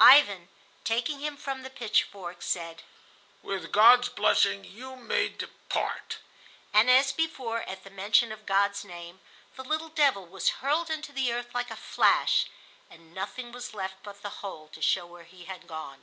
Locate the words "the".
1.64-1.68, 7.82-7.90, 9.56-9.64, 11.10-11.32, 14.22-14.28